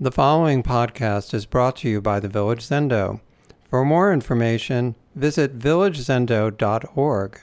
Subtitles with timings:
[0.00, 3.20] The following podcast is brought to you by the Village Zendo.
[3.68, 7.40] For more information, visit villagezendo.org.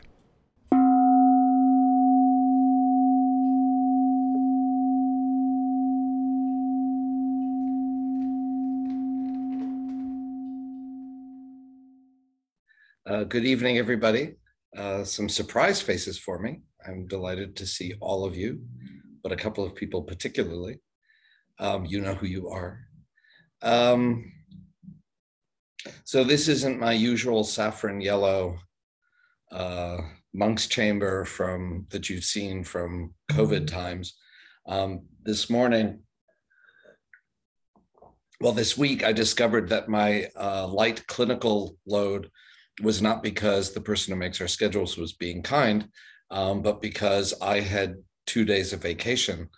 [13.05, 14.35] Uh, good evening, everybody.
[14.77, 16.61] Uh, some surprise faces for me.
[16.87, 18.61] I'm delighted to see all of you,
[19.23, 20.79] but a couple of people particularly.
[21.59, 22.79] Um, you know who you are.
[23.61, 24.31] Um,
[26.03, 28.57] so this isn't my usual saffron yellow
[29.51, 29.97] uh,
[30.33, 34.15] monk's chamber from that you've seen from COVID times.
[34.67, 36.01] Um, this morning,
[38.41, 42.29] well, this week I discovered that my uh, light clinical load
[42.81, 45.87] was not because the person who makes our schedules was being kind,
[46.31, 47.95] um, but because I had
[48.25, 49.49] two days of vacation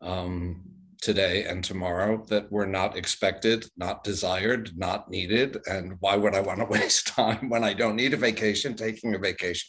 [0.00, 0.62] um,
[1.00, 5.58] today and tomorrow that were not expected, not desired, not needed.
[5.66, 9.14] And why would I want to waste time when I don't need a vacation, taking
[9.14, 9.68] a vacation?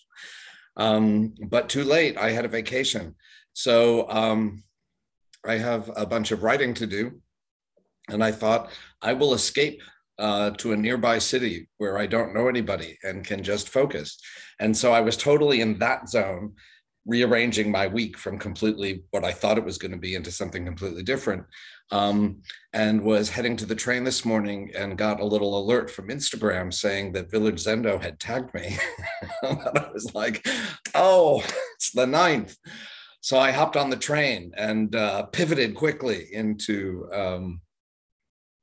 [0.78, 3.16] Um, but too late, I had a vacation.
[3.54, 4.64] So um,
[5.46, 7.22] I have a bunch of writing to do.
[8.09, 8.72] And I thought
[9.02, 9.82] I will escape
[10.20, 14.20] uh, to a nearby city where I don't know anybody and can just focus.
[14.59, 16.54] And so I was totally in that zone,
[17.06, 20.66] rearranging my week from completely what I thought it was going to be into something
[20.66, 21.46] completely different.
[21.92, 22.42] Um,
[22.74, 26.74] and was heading to the train this morning and got a little alert from Instagram
[26.74, 28.78] saying that Village Zendo had tagged me.
[29.44, 30.48] and I was like,
[30.96, 31.44] oh,
[31.76, 32.56] it's the ninth.
[33.20, 37.62] So I hopped on the train and uh, pivoted quickly into um,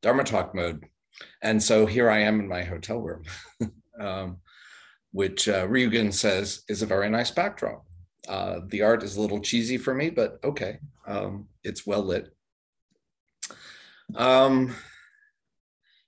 [0.03, 0.85] Dharma talk mode
[1.43, 3.23] and so here I am in my hotel room,
[4.01, 4.39] um,
[5.13, 7.85] which uh, Ryugen says is a very nice backdrop.
[8.29, 12.29] Uh, the art is a little cheesy for me, but okay, um, it's well lit.
[14.15, 14.75] Um,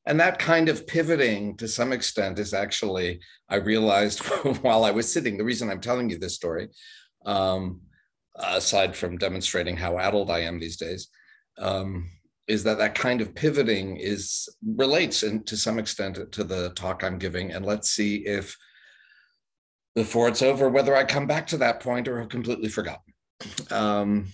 [0.06, 4.20] and that kind of pivoting to some extent is actually, I realized
[4.62, 6.68] while I was sitting, the reason I'm telling you this story,
[7.26, 7.80] um,
[8.36, 11.08] aside from demonstrating how addled I am these days,
[11.58, 12.10] um,
[12.46, 17.04] is that that kind of pivoting is relates in, to some extent to the talk
[17.04, 17.52] I'm giving.
[17.52, 18.56] And let's see if
[19.94, 23.12] before it's over, whether I come back to that point or have completely forgotten.
[23.70, 24.26] Um,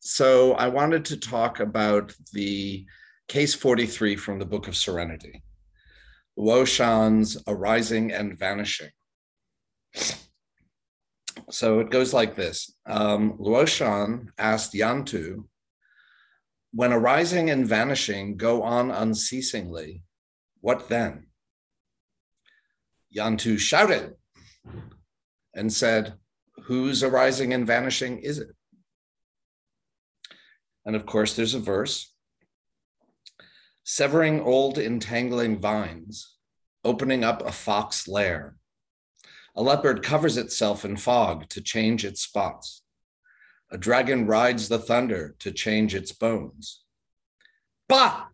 [0.00, 2.86] so I wanted to talk about the
[3.28, 5.42] case 43 from the Book of Serenity,
[6.38, 8.90] Luoshan's arising and vanishing.
[11.50, 12.74] So it goes like this.
[12.86, 15.44] Um, Luoshan asked Yantu
[16.72, 20.02] when arising and vanishing go on unceasingly,
[20.60, 21.26] what then?
[23.16, 24.14] Yantu shouted
[25.54, 26.14] and said,
[26.64, 28.48] Whose arising and vanishing is it?
[30.84, 32.14] And of course, there's a verse
[33.84, 36.36] severing old entangling vines,
[36.84, 38.56] opening up a fox lair.
[39.54, 42.82] A leopard covers itself in fog to change its spots.
[43.70, 46.82] A dragon rides the thunder to change its bones.
[47.88, 48.26] Bah!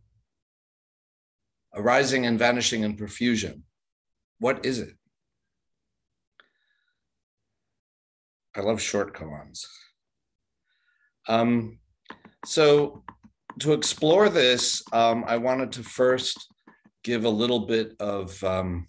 [1.75, 3.65] Arising and vanishing in profusion.
[4.41, 4.95] What is it?
[8.57, 9.65] I love short koans.
[11.29, 11.79] Um,
[12.45, 13.05] so,
[13.61, 16.47] to explore this, um, I wanted to first
[17.05, 18.89] give a little bit of um,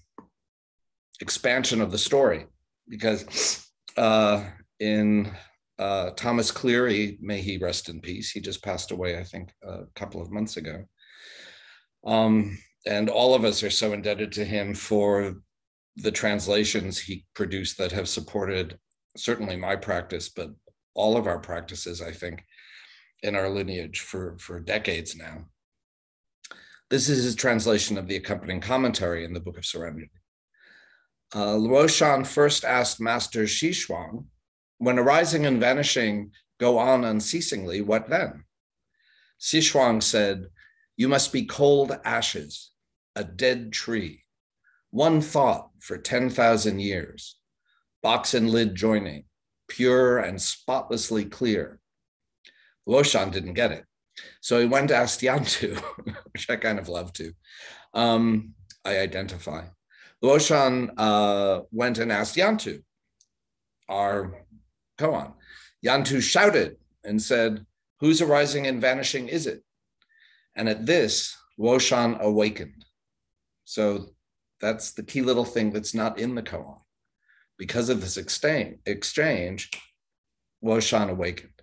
[1.19, 2.47] expansion of the story
[2.87, 4.45] because uh,
[4.79, 5.31] in
[5.77, 8.31] uh, Thomas Cleary, may he rest in peace.
[8.31, 10.85] He just passed away, I think, a couple of months ago.
[12.05, 15.35] Um, and all of us are so indebted to him for
[15.97, 18.77] the translations he produced that have supported
[19.17, 20.49] certainly my practice, but
[20.93, 22.43] all of our practices, I think,
[23.23, 25.45] in our lineage for, for decades now.
[26.89, 30.11] This is his translation of the accompanying commentary in the Book of Serenity.
[31.33, 34.25] Uh, Luoshan first asked Master Xishuang
[34.79, 38.43] when arising and vanishing go on unceasingly, what then?
[39.39, 40.47] Xishuang said,
[40.97, 42.70] You must be cold ashes,
[43.15, 44.23] a dead tree,
[44.89, 47.37] one thought for 10,000 years,
[48.01, 49.25] box and lid joining,
[49.67, 51.79] pure and spotlessly clear.
[52.87, 53.85] Luoshan didn't get it.
[54.41, 55.77] So he went to ask Yantu,
[56.33, 57.33] which I kind of love to.
[57.93, 58.53] Um,
[58.83, 59.65] I identify.
[60.23, 62.83] Luoshan uh, went and asked Yantu,
[63.89, 64.45] our
[64.97, 65.33] koan.
[65.85, 67.65] Yantu shouted and said,
[67.99, 69.63] Whose arising and vanishing is it?
[70.55, 72.85] And at this, Luoshan awakened.
[73.71, 74.07] So
[74.59, 76.81] that's the key little thing that's not in the koan.
[77.57, 79.69] Because of this exchange,
[80.61, 81.61] Luoshan awakened.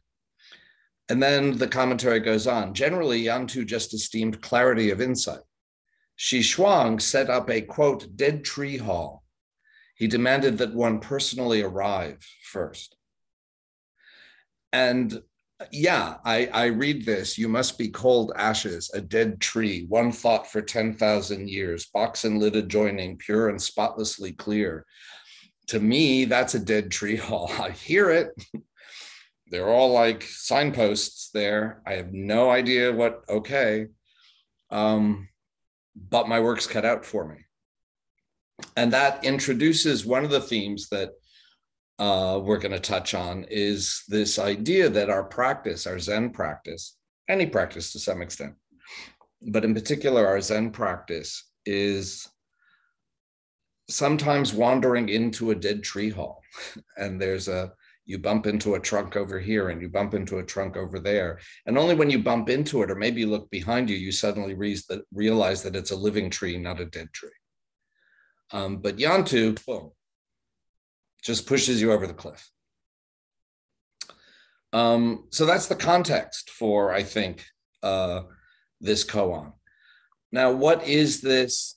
[1.10, 2.72] And then the commentary goes on.
[2.72, 5.42] Generally, Yantu just esteemed clarity of insight.
[6.18, 9.22] Xishuang set up a quote, dead tree hall.
[9.94, 12.96] He demanded that one personally arrive first.
[14.72, 15.20] And
[15.72, 17.36] yeah, I, I read this.
[17.36, 22.38] You must be cold ashes, a dead tree, one thought for 10,000 years, box and
[22.38, 24.86] lid adjoining, pure and spotlessly clear.
[25.68, 27.50] To me, that's a dead tree hall.
[27.58, 28.30] I hear it.
[29.50, 31.82] They're all like signposts there.
[31.86, 33.86] I have no idea what, okay.
[34.70, 35.28] Um,
[35.96, 37.36] but my work's cut out for me.
[38.76, 41.10] And that introduces one of the themes that
[41.98, 46.96] uh, we're going to touch on is this idea that our practice, our Zen practice,
[47.28, 48.54] any practice to some extent,
[49.42, 52.28] but in particular, our Zen practice is
[53.88, 56.42] sometimes wandering into a dead tree hall.
[56.96, 57.72] And there's a,
[58.04, 61.38] you bump into a trunk over here and you bump into a trunk over there.
[61.66, 64.54] And only when you bump into it, or maybe you look behind you, you suddenly
[65.12, 67.30] realize that it's a living tree, not a dead tree.
[68.50, 69.92] Um, but Yantu, boom,
[71.22, 72.50] just pushes you over the cliff.
[74.72, 77.44] Um, so that's the context for, I think,
[77.82, 78.22] uh,
[78.80, 79.52] this koan.
[80.30, 81.76] Now, what is this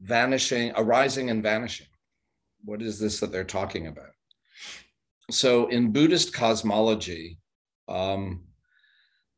[0.00, 1.86] vanishing, arising and vanishing?
[2.64, 4.10] What is this that they're talking about?
[5.30, 7.38] So, in Buddhist cosmology,
[7.86, 8.44] um,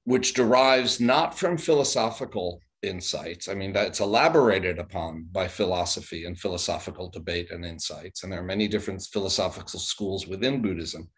[0.05, 3.49] which derives not from philosophical insights.
[3.49, 8.23] I mean, that's elaborated upon by philosophy and philosophical debate and insights.
[8.23, 11.09] And there are many different philosophical schools within Buddhism.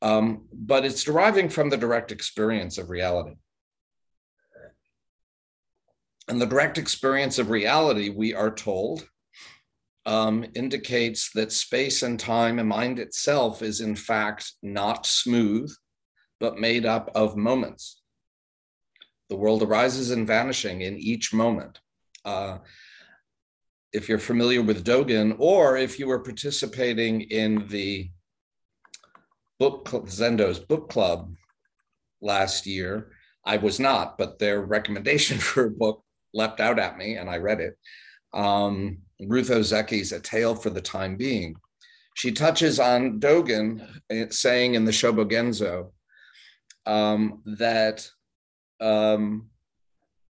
[0.00, 3.36] Um, but it's deriving from the direct experience of reality.
[6.28, 9.08] And the direct experience of reality, we are told,
[10.06, 15.72] um, indicates that space and time and mind itself is, in fact, not smooth,
[16.38, 17.97] but made up of moments
[19.28, 21.80] the world arises and vanishing in each moment.
[22.24, 22.58] Uh,
[23.92, 28.10] if you're familiar with Dogen, or if you were participating in the
[29.58, 31.34] book Zendo's book club
[32.20, 33.12] last year,
[33.44, 36.04] I was not, but their recommendation for a book
[36.34, 37.78] leapt out at me, and I read it.
[38.34, 41.56] Um, Ruth Ozeki's A Tale for the Time Being.
[42.14, 45.92] She touches on Dogen eh, saying in the Shobogenzo
[46.84, 48.08] um, that
[48.80, 49.50] um,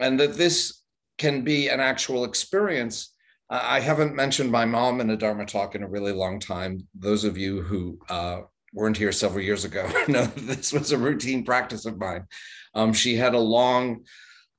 [0.00, 0.82] And that this
[1.18, 3.12] can be an actual experience.
[3.50, 6.88] I haven't mentioned my mom in a Dharma talk in a really long time.
[6.98, 8.40] Those of you who uh,
[8.74, 12.26] weren't here several years ago know this was a routine practice of mine.
[12.74, 14.04] Um, she had a long,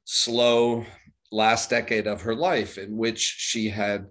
[0.05, 0.85] slow
[1.31, 4.07] last decade of her life in which she had,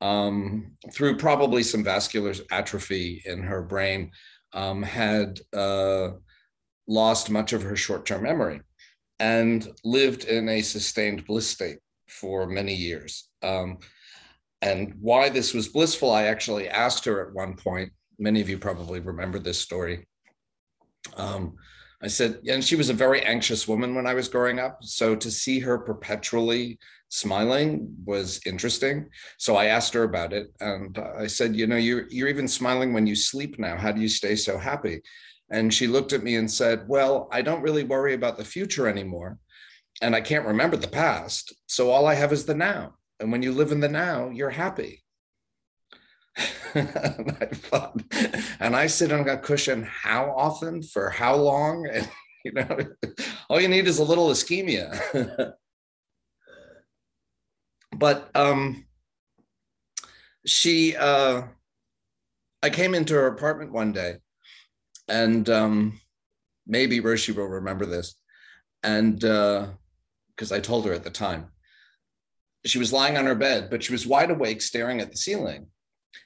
[0.00, 4.10] um, through probably some vascular atrophy in her brain,
[4.52, 6.10] um, had uh,
[6.88, 8.60] lost much of her short term memory
[9.20, 13.28] and lived in a sustained bliss state for many years.
[13.42, 13.78] Um,
[14.60, 17.92] and why this was blissful, I actually asked her at one point.
[18.18, 20.06] Many of you probably remember this story.
[21.16, 21.56] Um,
[22.02, 24.78] I said, and she was a very anxious woman when I was growing up.
[24.82, 26.78] So to see her perpetually
[27.08, 29.08] smiling was interesting.
[29.38, 30.48] So I asked her about it.
[30.60, 33.76] And I said, you know, you're, you're even smiling when you sleep now.
[33.76, 35.00] How do you stay so happy?
[35.50, 38.88] And she looked at me and said, well, I don't really worry about the future
[38.88, 39.38] anymore.
[40.02, 41.54] And I can't remember the past.
[41.68, 42.94] So all I have is the now.
[43.20, 45.03] And when you live in the now, you're happy.
[46.74, 50.82] and I sit on a cushion how often?
[50.82, 51.88] For how long?
[52.44, 52.78] And you know,
[53.48, 55.14] all you need is a little ischemia.
[57.96, 58.84] but um,
[60.44, 61.44] she, uh,
[62.62, 64.16] I came into her apartment one day,
[65.08, 65.98] and um,
[66.66, 68.14] maybe Roshi will remember this,
[68.82, 71.46] and because uh, I told her at the time,
[72.66, 75.68] she was lying on her bed, but she was wide awake, staring at the ceiling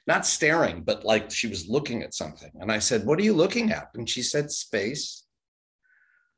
[0.07, 2.51] not staring, but like she was looking at something.
[2.59, 3.89] And I said, What are you looking at?
[3.93, 5.25] And she said, Space.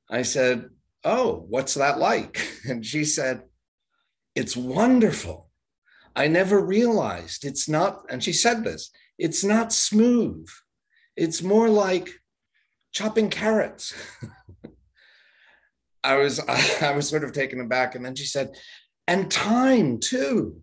[0.09, 0.69] I said,
[1.03, 2.41] Oh, what's that like?
[2.69, 3.43] And she said,
[4.35, 5.49] It's wonderful.
[6.15, 10.47] I never realized it's not, and she said this, it's not smooth.
[11.15, 12.09] It's more like
[12.91, 13.93] chopping carrots.
[16.03, 16.39] I was
[16.81, 17.95] I was sort of taken aback.
[17.95, 18.55] And then she said,
[19.07, 20.61] and time too.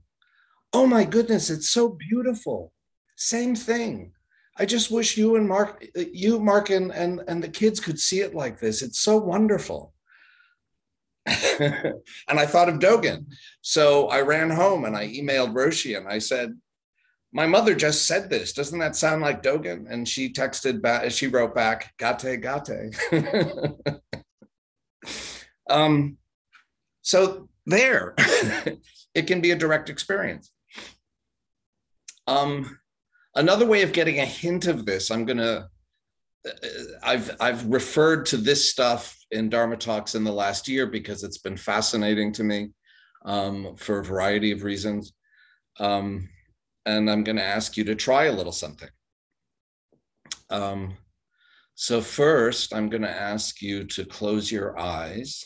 [0.73, 2.73] Oh my goodness, it's so beautiful.
[3.19, 4.13] Same thing.
[4.57, 8.21] I just wish you and Mark, you, Mark, and, and, and the kids could see
[8.21, 8.81] it like this.
[8.81, 9.93] It's so wonderful.
[11.27, 11.95] and
[12.29, 13.27] I thought of Dogen.
[13.61, 16.57] So I ran home and I emailed Roshi and I said,
[17.33, 18.53] My mother just said this.
[18.53, 19.91] Doesn't that sound like Dogen?
[19.91, 24.01] And she texted back, she wrote back, Gate, gate.
[25.69, 26.19] um,
[27.03, 28.15] so there,
[29.15, 30.53] it can be a direct experience.
[32.29, 32.79] Um,
[33.39, 35.69] another way of getting a hint of this, I'm going to
[37.03, 41.39] I've I've referred to this stuff in Dharma talks in the last year because it's
[41.39, 42.71] been fascinating to me
[43.25, 45.13] um, for a variety of reasons,
[45.81, 46.29] um,
[46.87, 48.89] and I'm going to ask you to try a little something.
[50.51, 50.97] Um,
[51.75, 55.45] so first, I'm going to ask you to close your eyes.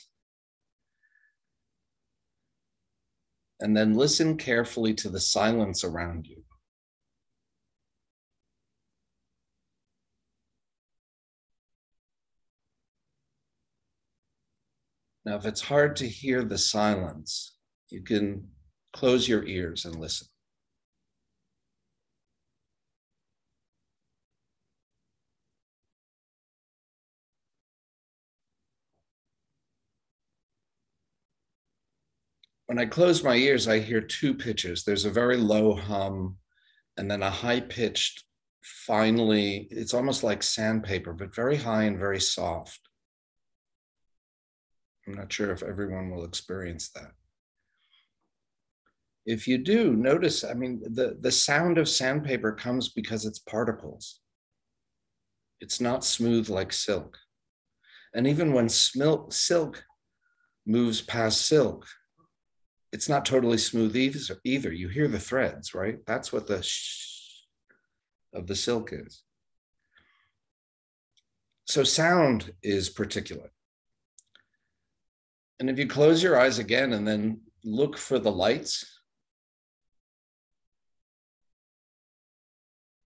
[3.60, 6.42] And then listen carefully to the silence around you.
[15.24, 17.56] Now, if it's hard to hear the silence,
[17.90, 18.48] you can
[18.92, 20.26] close your ears and listen.
[32.66, 34.82] When I close my ears, I hear two pitches.
[34.82, 36.38] There's a very low hum
[36.96, 38.24] and then a high pitched,
[38.62, 42.80] finally, it's almost like sandpaper, but very high and very soft.
[45.06, 47.12] I'm not sure if everyone will experience that.
[49.24, 54.20] If you do, notice, I mean, the, the sound of sandpaper comes because it's particles.
[55.60, 57.18] It's not smooth like silk.
[58.14, 59.84] And even when smil- silk
[60.66, 61.86] moves past silk,
[62.92, 64.72] it's not totally smooth either.
[64.72, 65.98] You hear the threads, right?
[66.06, 67.44] That's what the shh
[68.34, 69.22] of the silk is.
[71.66, 73.50] So sound is particulate.
[75.62, 78.98] And if you close your eyes again and then look for the lights,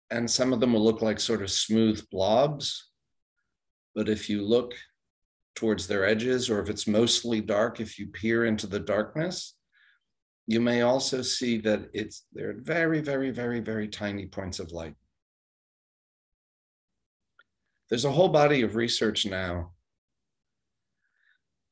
[0.09, 2.87] and some of them will look like sort of smooth blobs.
[3.93, 4.75] But if you look
[5.55, 9.53] towards their edges, or if it's mostly dark, if you peer into the darkness,
[10.45, 14.95] you may also see that it's they're very, very, very, very tiny points of light.
[17.89, 19.73] There's a whole body of research now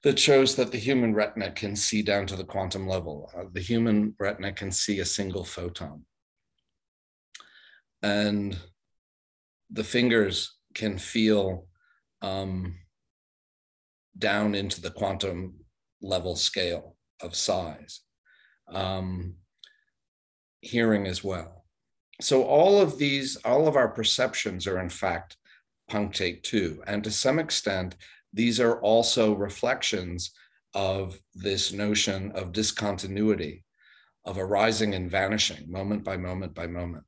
[0.06, 3.32] that shows that the human retina can see down to the quantum level.
[3.36, 6.06] Uh, the human retina can see a single photon.
[8.04, 8.56] And
[9.72, 11.66] the fingers can feel
[12.22, 12.76] um,
[14.16, 15.56] down into the quantum
[16.04, 18.02] level scale of size.
[18.72, 19.38] Um,
[20.62, 21.66] hearing as well.
[22.22, 25.38] So all of these, all of our perceptions are in fact
[25.90, 26.84] punctate too.
[26.86, 27.96] And to some extent,
[28.36, 30.32] these are also reflections
[30.74, 33.63] of this notion of discontinuity,
[34.25, 37.06] of arising and vanishing moment by moment by moment.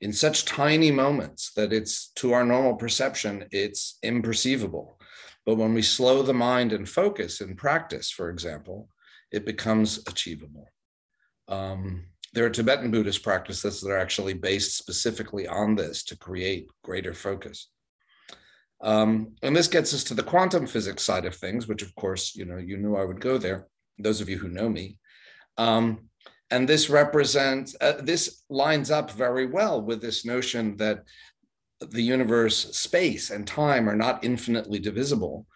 [0.00, 4.94] In such tiny moments that it's to our normal perception, it's imperceivable.
[5.44, 8.88] But when we slow the mind and focus in practice, for example,
[9.32, 10.68] it becomes achievable.
[11.48, 16.68] Um, there are Tibetan Buddhist practices that are actually based specifically on this to create
[16.84, 17.68] greater focus.
[18.80, 22.34] Um, and this gets us to the quantum physics side of things, which of course,
[22.34, 23.66] you know, you knew I would go there,
[23.98, 24.98] those of you who know me.
[25.56, 26.08] Um,
[26.50, 31.04] and this represents, uh, this lines up very well with this notion that
[31.80, 35.46] the universe, space, and time are not infinitely divisible.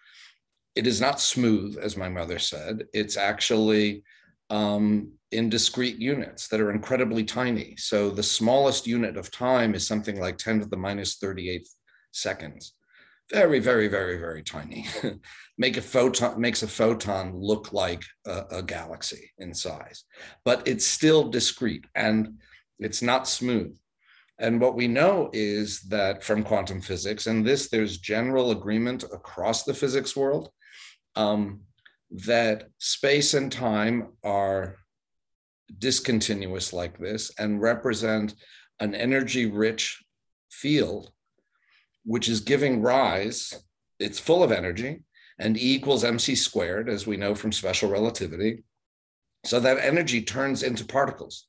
[0.75, 2.85] It is not smooth, as my mother said.
[2.93, 4.03] It's actually
[4.49, 7.75] um, in discrete units that are incredibly tiny.
[7.77, 11.67] So the smallest unit of time is something like 10 to the minus 38
[12.11, 12.73] seconds
[13.31, 14.85] very, very, very, very tiny.
[15.57, 20.03] Make a photon makes a photon look like a, a, galaxy in size,
[20.43, 22.39] but it's still discrete and
[22.79, 23.75] it's not smooth.
[24.39, 29.63] And what we know is that from quantum physics, and this there's general agreement across
[29.63, 30.49] the physics world,
[31.15, 31.61] um,
[32.09, 34.77] that space and time are
[35.77, 38.35] discontinuous like this and represent
[38.79, 40.03] an energy rich
[40.49, 41.11] field
[42.03, 43.63] which is giving rise,
[43.99, 45.03] it's full of energy,
[45.39, 48.63] and E equals mc squared, as we know from special relativity.
[49.45, 51.47] So that energy turns into particles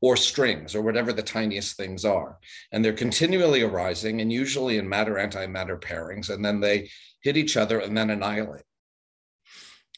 [0.00, 2.38] or strings or whatever the tiniest things are.
[2.70, 6.90] And they're continually arising and usually in matter antimatter pairings, and then they
[7.22, 8.64] hit each other and then annihilate.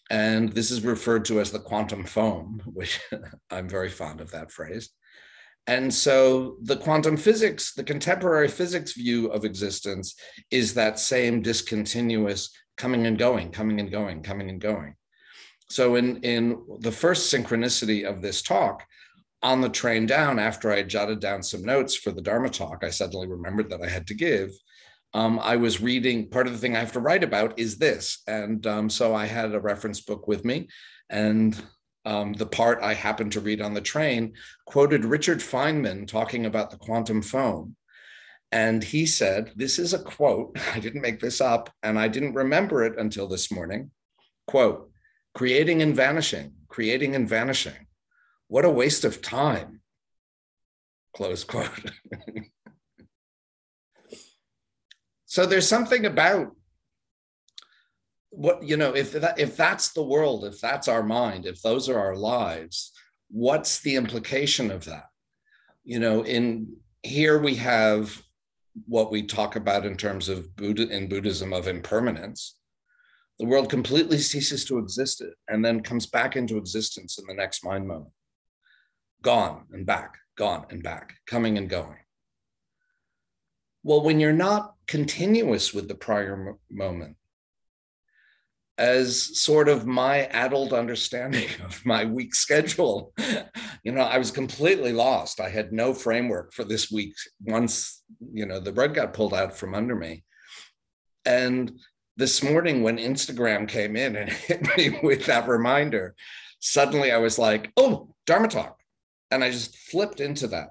[0.08, 3.00] And this is referred to as the quantum foam, which
[3.50, 4.90] I'm very fond of that phrase.
[5.66, 10.14] And so the quantum physics, the contemporary physics view of existence
[10.50, 14.94] is that same discontinuous coming and going, coming and going, coming and going.
[15.68, 18.84] So in, in the first synchronicity of this talk,
[19.42, 22.90] on the train down, after I jotted down some notes for the Dharma talk, I
[22.90, 24.50] suddenly remembered that I had to give.
[25.14, 28.22] Um, I was reading, part of the thing I have to write about is this.
[28.26, 30.68] And um, so I had a reference book with me.
[31.10, 31.60] And
[32.06, 34.34] um, the part I happened to read on the train
[34.64, 37.76] quoted Richard Feynman talking about the quantum foam.
[38.52, 40.56] And he said, This is a quote.
[40.74, 43.90] I didn't make this up, and I didn't remember it until this morning.
[44.46, 44.90] Quote,
[45.34, 47.86] creating and vanishing, creating and vanishing.
[48.46, 49.80] What a waste of time.
[51.12, 51.90] Close quote.
[55.26, 56.52] so there's something about
[58.36, 61.88] what you know if that if that's the world if that's our mind if those
[61.88, 62.92] are our lives
[63.30, 65.06] what's the implication of that?
[65.84, 68.22] You know in here we have
[68.86, 72.56] what we talk about in terms of buddha in buddhism of impermanence.
[73.38, 77.64] The world completely ceases to exist and then comes back into existence in the next
[77.64, 78.12] mind moment.
[79.22, 81.98] Gone and back gone and back coming and going.
[83.82, 87.16] Well when you're not continuous with the prior moment
[88.78, 93.12] as sort of my adult understanding of my week schedule.
[93.82, 95.40] you know, I was completely lost.
[95.40, 98.02] I had no framework for this week once,
[98.32, 100.24] you know, the rug got pulled out from under me.
[101.24, 101.72] And
[102.16, 106.14] this morning, when Instagram came in and hit me with that reminder,
[106.60, 108.78] suddenly I was like, oh, Dharma Talk.
[109.30, 110.68] And I just flipped into that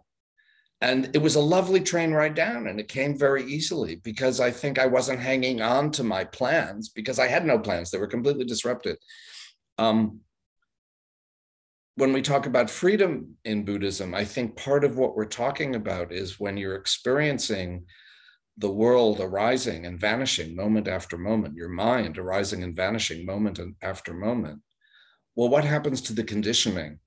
[0.81, 4.51] and it was a lovely train ride down and it came very easily because i
[4.51, 7.91] think i wasn't hanging on to my plans because i had no plans.
[7.91, 8.97] They were completely disrupted.
[9.77, 10.19] Um,
[11.95, 16.11] when we talk about freedom in buddhism i think part of what we're talking about
[16.11, 17.85] is when you're experiencing
[18.57, 24.13] the world arising and vanishing moment after moment your mind arising and vanishing moment after
[24.13, 24.61] moment.
[25.35, 26.99] Well what happens to the conditioning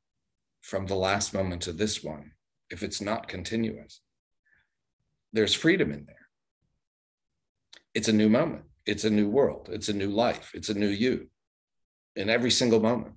[0.61, 2.33] from the last moment to this one
[2.71, 4.01] if it's not continuous.
[5.33, 6.29] There's freedom in there.
[7.95, 8.65] It's a new moment.
[8.87, 9.69] It's a new world.
[9.73, 10.53] It's a new life.
[10.55, 11.29] It's a new you
[12.17, 13.15] in every single moment.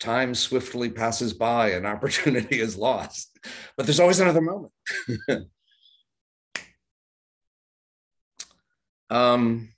[0.00, 3.38] Time swiftly passes by and opportunity is lost,
[3.76, 4.72] but there's always another moment.
[9.10, 9.68] um,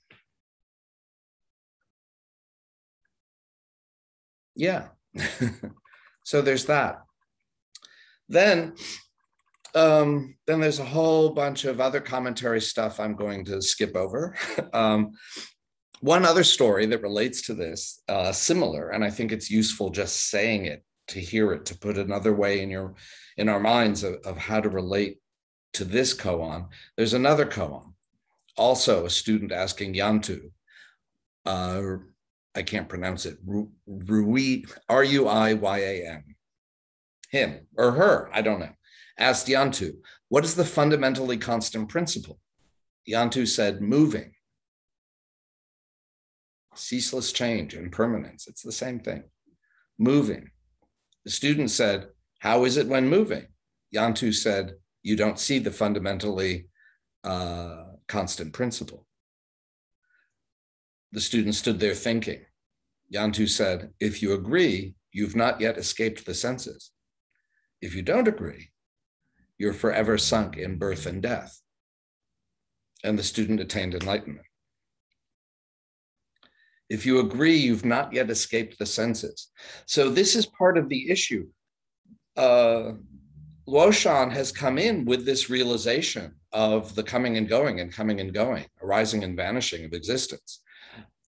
[4.55, 4.87] yeah.
[6.23, 7.04] so there's that.
[8.27, 8.75] Then,
[9.73, 14.35] um, then there's a whole bunch of other commentary stuff I'm going to skip over.
[14.73, 15.11] um,
[16.01, 20.29] one other story that relates to this, uh, similar, and I think it's useful just
[20.29, 22.95] saying it to hear it, to put another way in your
[23.37, 25.19] in our minds of, of how to relate
[25.73, 26.67] to this koan.
[26.95, 27.93] There's another koan,
[28.57, 30.51] also a student asking Yantu.
[31.45, 31.97] Uh,
[32.55, 33.37] I can't pronounce it.
[33.85, 36.35] Rui, R U I Y A N
[37.29, 38.73] him or her, I don't know,
[39.17, 39.93] asked Yantu,
[40.29, 42.39] what is the fundamentally constant principle?
[43.07, 44.33] Yantu said, moving.
[46.75, 48.47] Ceaseless change and permanence.
[48.47, 49.23] It's the same thing.
[49.97, 50.49] Moving.
[51.23, 52.07] The student said,
[52.39, 53.47] How is it when moving?
[53.95, 56.67] Yantu said, You don't see the fundamentally
[57.23, 59.07] uh, constant principle.
[61.11, 62.41] The student stood there thinking.
[63.13, 66.91] Yantu said, If you agree, you've not yet escaped the senses.
[67.81, 68.69] If you don't agree,
[69.57, 71.61] you're forever sunk in birth and death.
[73.03, 74.45] And the student attained enlightenment.
[76.89, 79.49] If you agree, you've not yet escaped the senses.
[79.87, 81.47] So, this is part of the issue.
[82.37, 82.93] Uh,
[83.67, 88.33] Luoshan has come in with this realization of the coming and going and coming and
[88.33, 90.61] going, arising and vanishing of existence.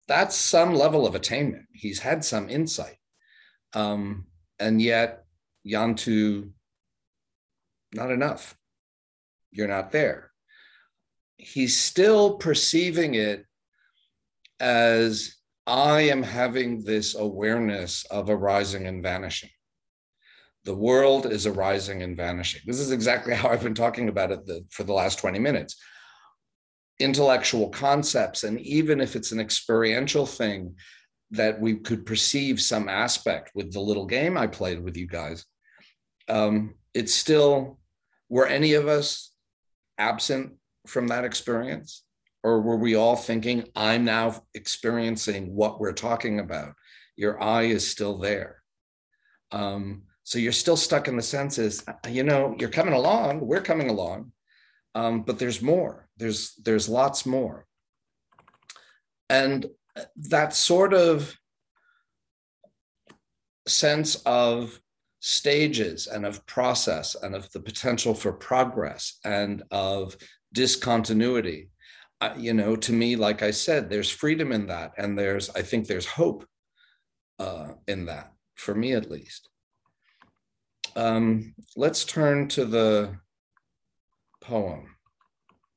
[0.08, 1.66] That's some level of attainment.
[1.72, 2.96] He's had some insight.
[3.72, 4.26] Um,
[4.58, 5.23] and yet,
[5.66, 6.50] Yantu,
[7.94, 8.56] not enough.
[9.50, 10.30] You're not there.
[11.36, 13.44] He's still perceiving it
[14.60, 19.50] as I am having this awareness of arising and vanishing.
[20.64, 22.62] The world is arising and vanishing.
[22.66, 25.76] This is exactly how I've been talking about it the, for the last 20 minutes.
[27.00, 28.44] intellectual concepts.
[28.44, 30.76] And even if it's an experiential thing
[31.30, 35.44] that we could perceive some aspect with the little game I played with you guys,
[36.28, 37.78] um, it's still,
[38.28, 39.32] were any of us
[39.98, 40.54] absent
[40.86, 42.02] from that experience?
[42.42, 46.74] Or were we all thinking, I'm now experiencing what we're talking about?
[47.16, 48.62] Your eye is still there.
[49.50, 53.90] Um, so you're still stuck in the senses, you know, you're coming along, we're coming
[53.90, 54.32] along,
[54.94, 56.08] um, but there's more.
[56.16, 57.66] There's there's lots more,
[59.28, 59.66] and
[60.16, 61.36] that sort of
[63.66, 64.80] sense of
[65.26, 70.14] stages and of process and of the potential for progress and of
[70.52, 71.70] discontinuity.
[72.20, 75.62] Uh, you know to me like i said there's freedom in that and there's i
[75.62, 76.46] think there's hope
[77.40, 79.48] uh, in that for me at least.
[80.94, 83.16] Um, let's turn to the
[84.42, 84.94] poem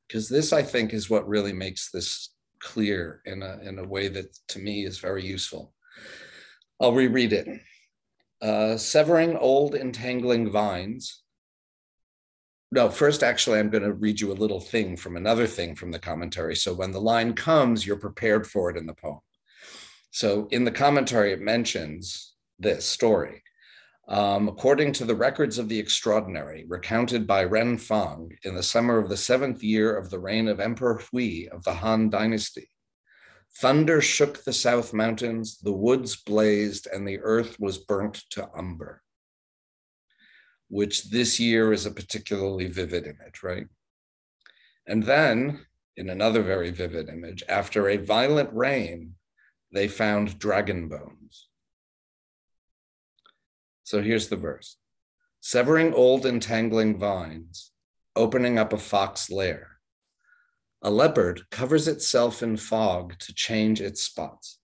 [0.08, 4.10] because this i think is what really makes this clear in a, in a way
[4.10, 5.74] that to me is very useful.
[6.82, 7.48] I'll reread it
[8.42, 11.24] uh, severing old entangling vines.
[12.72, 15.92] No first actually i'm going to read you a little thing from another thing from
[15.92, 16.56] the commentary.
[16.56, 19.20] So when the line comes you're prepared for it in the poem.
[20.12, 23.44] So in the commentary it mentions this story.
[24.10, 28.98] Um, according to the records of the extraordinary, recounted by Ren Fang in the summer
[29.00, 32.70] of the seventh year of the reign of Emperor Hui of the Han Dynasty,
[33.60, 39.02] thunder shook the south mountains, the woods blazed, and the earth was burnt to umber.
[40.70, 43.68] Which this year is a particularly vivid image, right?
[44.86, 45.66] And then,
[45.96, 49.16] in another very vivid image, after a violent rain,
[49.72, 51.48] they found dragon bones.
[53.84, 54.78] So here's the verse
[55.40, 57.72] severing old entangling vines,
[58.16, 59.77] opening up a fox lair.
[60.82, 64.60] A leopard covers itself in fog to change its spots.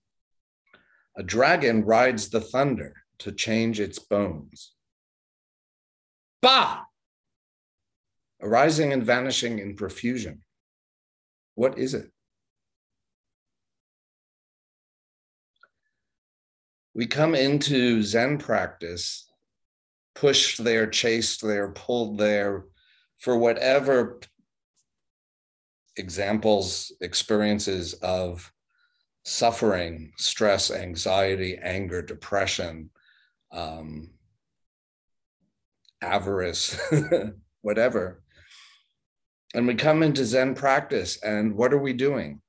[1.18, 4.74] A dragon rides the thunder to change its bones.
[6.42, 6.84] Bah!
[8.42, 10.44] Arising and vanishing in profusion.
[11.56, 12.14] What is it?
[16.94, 19.30] we come into Zen practice
[20.16, 22.66] pushed there, chased there, pulled there
[23.18, 24.20] for whatever
[25.98, 28.52] examples, experiences of
[29.24, 32.90] suffering, stress, anxiety, anger, depression,
[33.52, 34.10] um,
[36.02, 36.80] avarice,
[37.62, 38.22] whatever.
[39.54, 42.42] And we come into Zen practice, and what are we doing?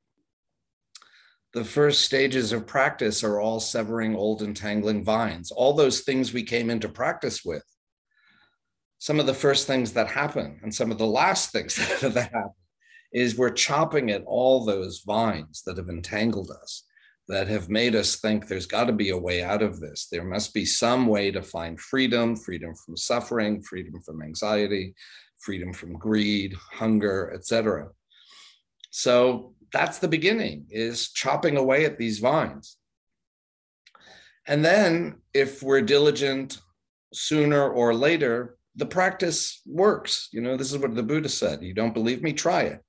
[1.55, 6.43] the first stages of practice are all severing old entangling vines, all those things we
[6.43, 7.63] came into practice with.
[8.99, 12.51] Some of the first things that happen and some of the last things that happen
[13.15, 16.85] is we're chopping at all those vines that have entangled us,
[17.29, 20.09] that have made us think there's got to be a way out of this.
[20.13, 24.95] There must be some way to find freedom, freedom from suffering, freedom from anxiety,
[25.39, 27.89] freedom from greed, hunger, etc.
[28.91, 32.77] So that's the beginning is chopping away at these vines
[34.47, 36.61] and then if we're diligent
[37.13, 41.75] sooner or later the practice works you know this is what the buddha said you
[41.75, 42.81] don't believe me try it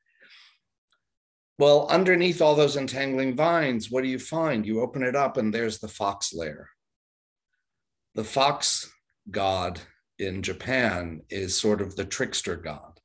[1.58, 4.66] well underneath all those entangling vines what do you find?
[4.66, 6.70] You open it up and there's the fox lair.
[8.16, 8.92] The fox
[9.32, 9.80] god
[10.20, 13.00] in japan is sort of the trickster god.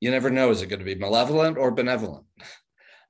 [0.00, 2.26] You never know is it going to be malevolent or benevolent?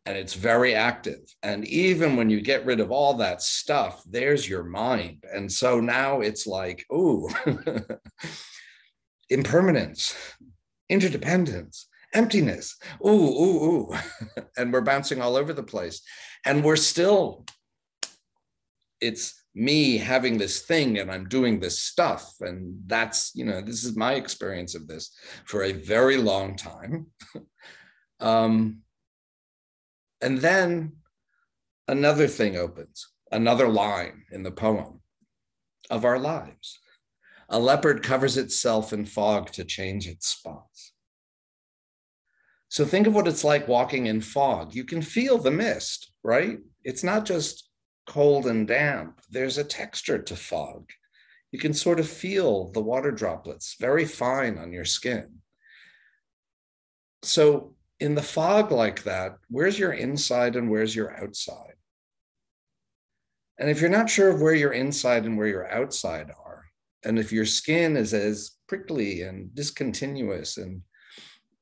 [0.04, 1.18] And it's very active.
[1.42, 5.24] And even when you get rid of all that stuff, there's your mind.
[5.32, 7.28] And so now it's like, ooh,
[9.30, 10.14] impermanence,
[10.88, 13.94] interdependence, emptiness, ooh, ooh, ooh.
[14.56, 16.02] and we're bouncing all over the place.
[16.44, 17.44] And we're still,
[19.00, 22.34] it's me having this thing and I'm doing this stuff.
[22.40, 25.10] And that's, you know, this is my experience of this
[25.44, 27.06] for a very long time.
[28.20, 28.82] um,
[30.20, 30.92] and then
[31.88, 35.00] another thing opens, another line in the poem
[35.90, 36.78] of our lives.
[37.48, 40.92] A leopard covers itself in fog to change its spots.
[42.68, 44.74] So think of what it's like walking in fog.
[44.74, 46.58] You can feel the mist, right?
[46.82, 47.68] It's not just
[48.06, 50.90] cold and damp, there's a texture to fog.
[51.52, 55.38] You can sort of feel the water droplets very fine on your skin.
[57.22, 61.74] So in the fog like that, where's your inside and where's your outside?
[63.58, 66.66] And if you're not sure of where your inside and where your outside are,
[67.04, 70.82] and if your skin is as prickly and discontinuous and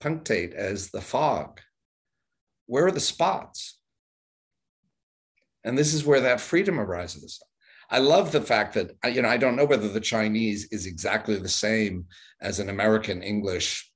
[0.05, 1.61] punctate as the fog,
[2.67, 3.79] Where are the spots?
[5.65, 7.43] And this is where that freedom arises.
[7.91, 11.37] I love the fact that, you know, I don't know whether the Chinese is exactly
[11.37, 12.07] the same
[12.41, 13.91] as an American English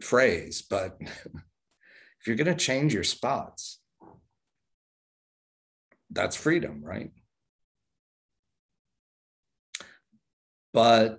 [0.00, 3.80] phrase, but if you're going to change your spots,
[6.10, 7.10] that's freedom, right?
[10.72, 11.18] But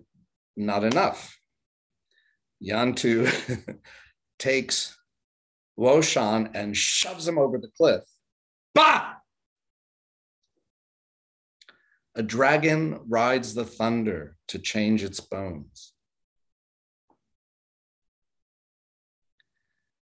[0.55, 1.37] not enough.
[2.63, 3.29] Yantu
[4.39, 4.97] takes
[5.77, 8.03] Luoshan and shoves him over the cliff.
[8.73, 9.13] Bah!
[12.15, 15.93] A dragon rides the thunder to change its bones.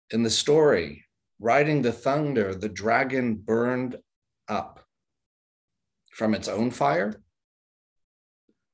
[0.10, 1.06] In the story,
[1.40, 3.98] riding the thunder, the dragon burned
[4.48, 4.84] up
[6.12, 7.22] from its own fire,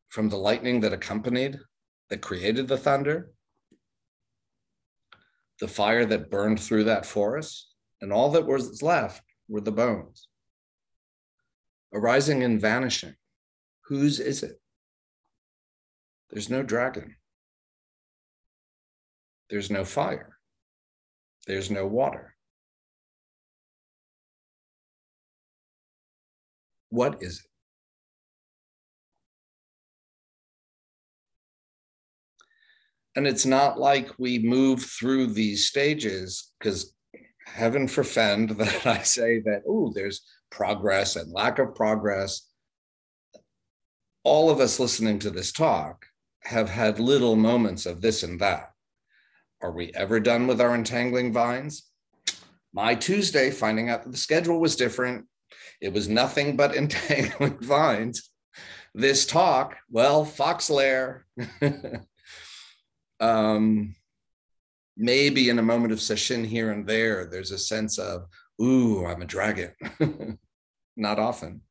[0.10, 1.60] from the lightning that accompanied,
[2.10, 3.32] that created the thunder,
[5.60, 10.28] the fire that burned through that forest, and all that was left were the bones.
[11.94, 13.16] Arising and vanishing.
[13.86, 14.60] Whose is it?
[16.30, 17.16] There's no dragon.
[19.50, 20.38] There's no fire.
[21.48, 22.36] There's no water.
[26.90, 27.57] What is it?
[33.18, 36.94] And it's not like we move through these stages because
[37.48, 42.48] heaven forfend that I say that, oh, there's progress and lack of progress.
[44.24, 46.06] All of us listening to this talk
[46.44, 48.70] have had little moments of this and that.
[49.64, 51.90] Are we ever done with our entangling vines?
[52.72, 55.26] My Tuesday, finding out that the schedule was different,
[55.82, 58.30] it was nothing but entangling vines.
[58.94, 61.26] This talk, well, Fox Lair,
[63.20, 63.96] um,
[64.96, 68.26] maybe in a moment of sesshin here and there, there's a sense of,
[68.62, 69.72] ooh, I'm a dragon.
[70.98, 71.62] not often.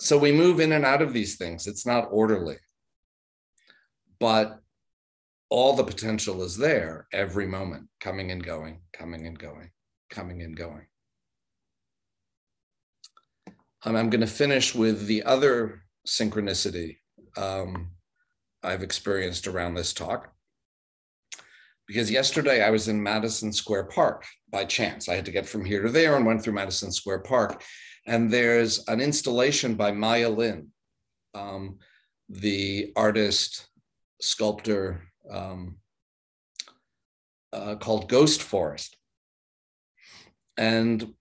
[0.00, 1.66] So we move in and out of these things.
[1.66, 2.56] It's not orderly.
[4.18, 4.58] But
[5.48, 9.70] all the potential is there every moment, coming and going, coming and going,
[10.10, 10.86] coming and going.
[13.84, 16.98] Um, I'm going to finish with the other synchronicity
[17.36, 17.90] um,
[18.62, 20.32] I've experienced around this talk.
[21.86, 25.08] Because yesterday I was in Madison Square Park by chance.
[25.08, 27.62] I had to get from here to there and went through Madison Square Park.
[28.06, 30.68] And there's an installation by Maya Lin,
[31.34, 31.78] um,
[32.28, 33.68] the artist,
[34.20, 35.76] sculptor, um,
[37.52, 38.96] uh, called Ghost Forest.
[40.56, 41.14] And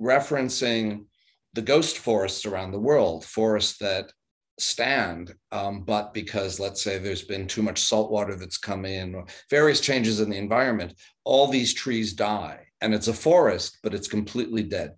[0.00, 1.06] referencing
[1.54, 4.12] the ghost forests around the world, forests that
[4.58, 9.14] stand, um, but because let's say there's been too much salt water that's come in,
[9.14, 10.94] or various changes in the environment,
[11.24, 12.60] all these trees die.
[12.80, 14.92] And it's a forest, but it's completely dead.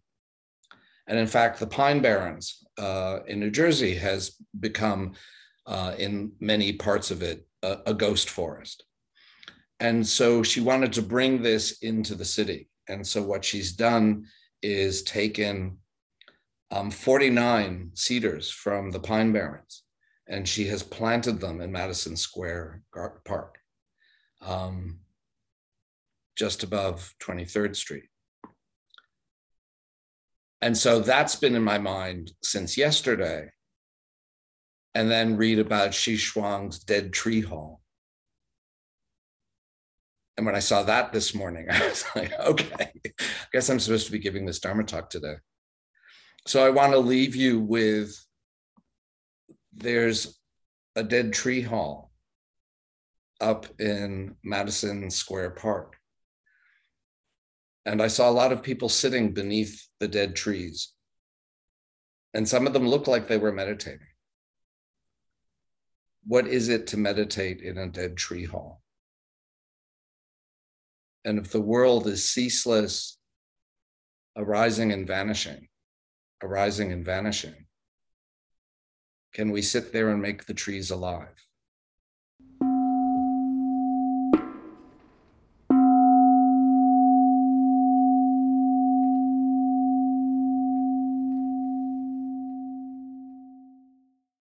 [1.07, 5.13] And in fact, the Pine Barrens uh, in New Jersey has become,
[5.67, 8.85] uh, in many parts of it, a, a ghost forest.
[9.81, 12.69] And so she wanted to bring this into the city.
[12.89, 14.27] And so what she's done
[14.63, 15.79] is taken
[16.71, 19.83] um, 49 cedars from the Pine Barrens,
[20.29, 22.83] and she has planted them in Madison Square
[23.25, 23.59] Park,
[24.43, 25.01] um,
[26.37, 28.05] just above 23rd Street.
[30.63, 33.51] And so that's been in my mind since yesterday.
[34.95, 37.81] And then read about Xishuang's Dead Tree Hall.
[40.37, 44.07] And when I saw that this morning, I was like, okay, I guess I'm supposed
[44.07, 45.37] to be giving this Dharma talk today.
[46.47, 48.15] So I want to leave you with
[49.73, 50.39] there's
[50.97, 52.11] a dead tree hall
[53.41, 55.97] up in Madison Square Park.
[57.87, 60.93] And I saw a lot of people sitting beneath the dead trees.
[62.35, 64.07] And some of them looked like they were meditating.
[66.27, 68.83] What is it to meditate in a dead tree hall?
[71.25, 73.19] And if the world is ceaseless,
[74.37, 75.69] arising and vanishing,
[76.43, 77.67] arising and vanishing,
[79.33, 81.47] can we sit there and make the trees alive?